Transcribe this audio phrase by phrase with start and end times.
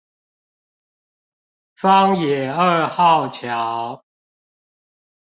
[1.79, 4.03] 枋野二號橋